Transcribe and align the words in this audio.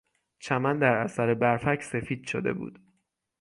چمن 0.39 0.79
در 0.79 0.93
اثر 0.93 1.33
برفک 1.33 1.81
سفید 1.83 2.27
شده 2.27 2.53
بود. 2.53 2.79